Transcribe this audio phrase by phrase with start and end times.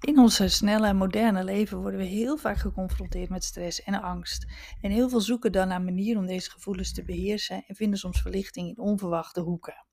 [0.00, 4.46] In ons snelle en moderne leven worden we heel vaak geconfronteerd met stress en angst.
[4.80, 8.20] En heel veel zoeken dan naar manieren om deze gevoelens te beheersen en vinden soms
[8.20, 9.86] verlichting in onverwachte hoeken.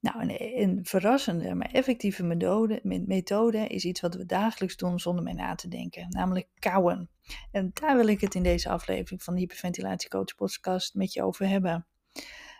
[0.00, 5.34] Nou, een, verrassende maar effectieve methode, methode is iets wat we dagelijks doen zonder mee
[5.34, 7.10] na te denken, namelijk kauwen.
[7.50, 11.22] En daar wil ik het in deze aflevering van de Hyperventilatie Coach podcast met je
[11.22, 11.86] over hebben.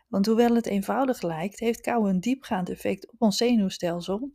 [0.09, 4.33] Want hoewel het eenvoudig lijkt, heeft kauwen een diepgaand effect op ons zenuwstelsel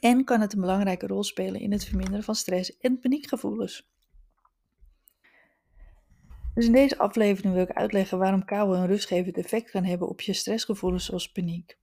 [0.00, 3.90] en kan het een belangrijke rol spelen in het verminderen van stress en paniekgevoelens.
[6.54, 10.20] Dus in deze aflevering wil ik uitleggen waarom kauwen een rustgevend effect kan hebben op
[10.20, 11.78] je stressgevoelens zoals paniek.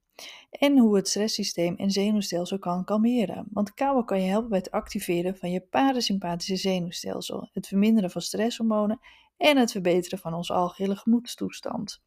[0.50, 3.46] En hoe het stresssysteem en zenuwstelsel kan kalmeren.
[3.50, 8.22] Want kauwen kan je helpen bij het activeren van je parasympathische zenuwstelsel, het verminderen van
[8.22, 9.00] stresshormonen
[9.36, 12.02] en het verbeteren van onze algehele gemoedstoestand.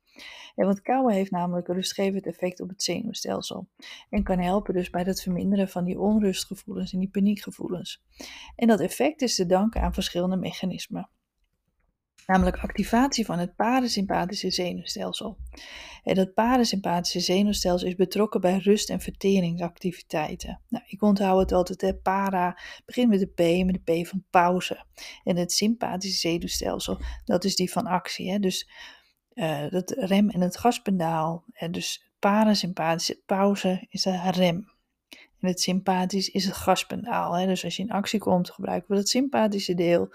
[0.55, 3.67] En want kauwen heeft namelijk een rustgevend effect op het zenuwstelsel
[4.09, 8.03] en kan helpen dus bij het verminderen van die onrustgevoelens en die paniekgevoelens.
[8.55, 11.09] En dat effect is te danken aan verschillende mechanismen.
[12.27, 15.37] Namelijk activatie van het parasympathische zenuwstelsel.
[16.03, 20.61] En dat parasympathische zenuwstelsel is betrokken bij rust- en verteringsactiviteiten.
[20.69, 21.95] Nou, ik onthoud het altijd, hè.
[21.95, 24.85] para begint met de P, met de P van pauze.
[25.23, 28.31] En het sympathische zenuwstelsel, dat is die van actie.
[28.31, 28.39] Hè.
[28.39, 28.69] Dus
[29.35, 31.43] uh, dat rem en het gaspedaal.
[31.69, 34.71] Dus parasympathische pauze is de rem.
[35.39, 37.33] En het sympathisch is het gaspedaal.
[37.33, 37.45] Hè.
[37.45, 40.13] Dus als je in actie komt, gebruiken we het sympathische deel.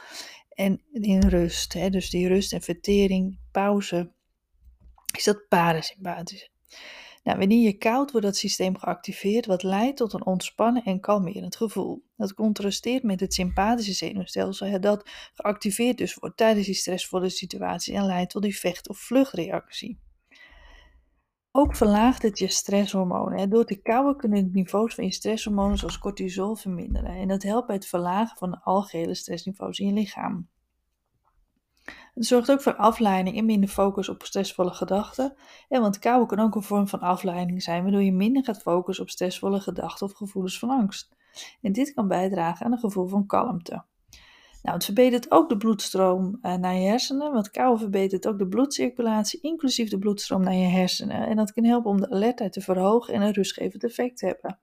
[0.48, 4.12] En in rust, hè, dus die rust en vertering, pauze,
[5.16, 6.48] is dat parasympathische.
[7.22, 11.56] Nou, wanneer je koud wordt dat systeem geactiveerd, wat leidt tot een ontspannen en kalmerend
[11.56, 12.02] gevoel.
[12.16, 18.06] Dat contrasteert met het sympathische zenuwstelsel, dat geactiveerd dus wordt tijdens die stressvolle situatie en
[18.06, 19.98] leidt tot die vecht- of vluchtreactie.
[21.52, 23.50] Ook verlaagt het je stresshormonen.
[23.50, 27.16] Door te kouwen kunnen de niveaus van je stresshormonen zoals cortisol verminderen.
[27.16, 30.48] En dat helpt bij het verlagen van de algehele stressniveaus in je lichaam.
[32.18, 35.34] Het zorgt ook voor afleiding en minder focus op stressvolle gedachten.
[35.68, 39.04] En want kouwen kan ook een vorm van afleiding zijn, waardoor je minder gaat focussen
[39.04, 41.08] op stressvolle gedachten of gevoelens van angst.
[41.62, 43.84] En dit kan bijdragen aan een gevoel van kalmte.
[44.62, 48.48] Nou, het verbetert ook de bloedstroom uh, naar je hersenen, want kouwen verbetert ook de
[48.48, 51.26] bloedcirculatie, inclusief de bloedstroom naar je hersenen.
[51.26, 54.58] En dat kan helpen om de alertheid te verhogen en een rustgevend effect te hebben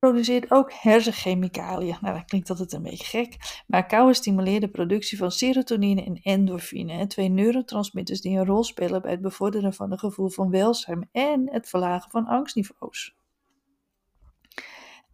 [0.00, 1.96] produceert ook hersenchemicaliën.
[2.00, 6.20] Nou, dat klinkt altijd een beetje gek, maar kauwen stimuleert de productie van serotonine en
[6.22, 11.08] endorfine, twee neurotransmitters die een rol spelen bij het bevorderen van een gevoel van welzijn
[11.12, 13.18] en het verlagen van angstniveaus.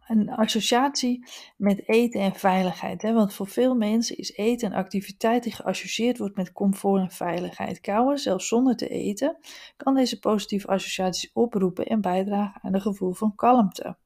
[0.07, 1.27] Een associatie
[1.57, 3.01] met eten en veiligheid.
[3.01, 3.13] Hè?
[3.13, 7.79] Want voor veel mensen is eten een activiteit die geassocieerd wordt met comfort en veiligheid.
[7.79, 9.37] Kauwen, zelfs zonder te eten,
[9.77, 13.97] kan deze positieve associaties oproepen en bijdragen aan een gevoel van kalmte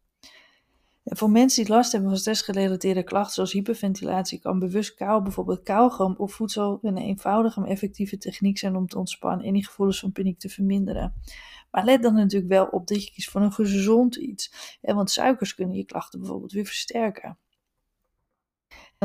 [1.17, 6.15] voor mensen die last hebben van stressgerelateerde klachten zoals hyperventilatie, kan bewust kou, bijvoorbeeld kauwgom
[6.17, 10.11] of voedsel, een eenvoudige maar effectieve techniek zijn om te ontspannen en die gevoelens van
[10.11, 11.13] paniek te verminderen.
[11.71, 15.55] Maar let dan natuurlijk wel op dat je kiest voor een gezond iets, want suikers
[15.55, 17.37] kunnen je klachten bijvoorbeeld weer versterken.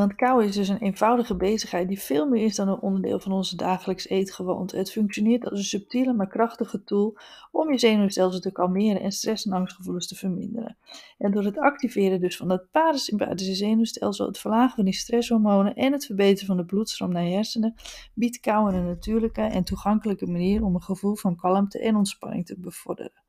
[0.01, 3.33] Want kou is dus een eenvoudige bezigheid die veel meer is dan een onderdeel van
[3.33, 4.77] onze dagelijks eetgewoonte.
[4.77, 7.19] Het functioneert als een subtiele maar krachtige tool
[7.51, 10.77] om je zenuwstelsel te kalmeren en stress- en angstgevoelens te verminderen.
[11.19, 15.93] En door het activeren dus van het parasympathische zenuwstelsel, het verlagen van die stresshormonen en
[15.93, 17.75] het verbeteren van de bloedstroom naar je hersenen,
[18.15, 22.59] biedt kou een natuurlijke en toegankelijke manier om een gevoel van kalmte en ontspanning te
[22.59, 23.23] bevorderen.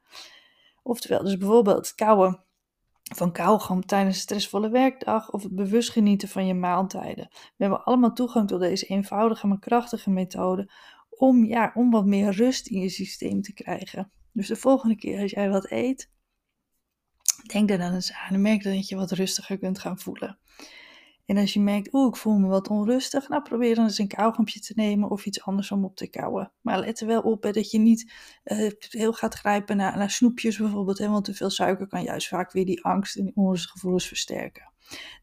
[0.84, 2.46] Oftewel, dus bijvoorbeeld kauwen
[3.16, 7.28] van kauwgom tijdens een stressvolle werkdag of het bewust genieten van je maaltijden.
[7.32, 10.72] We hebben allemaal toegang tot deze eenvoudige maar krachtige methode
[11.10, 14.12] om, ja, om wat meer rust in je systeem te krijgen.
[14.32, 16.12] Dus de volgende keer als jij wat eet,
[17.46, 20.40] denk er dan eens aan en merk dat je wat rustiger kunt gaan voelen.
[21.28, 24.08] En als je merkt, oeh, ik voel me wat onrustig, nou probeer dan eens een
[24.08, 26.52] kauwgompje te nemen of iets anders om op te kauwen.
[26.62, 28.14] Maar let er wel op dat je niet
[28.46, 32.52] uh, heel gaat grijpen naar, naar snoepjes bijvoorbeeld, want te veel suiker kan juist vaak
[32.52, 34.72] weer die angst en die onrustgevoelens versterken.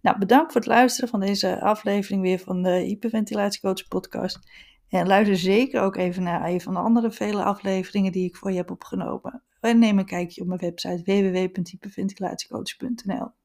[0.03, 4.39] Nou, bedankt voor het luisteren van deze aflevering weer van de Hyperventilatiecoach podcast.
[4.89, 8.51] En luister zeker ook even naar een van de andere vele afleveringen die ik voor
[8.51, 9.43] je heb opgenomen.
[9.61, 13.44] En neem een kijkje op mijn website www.hyperventilatiecoach.nl.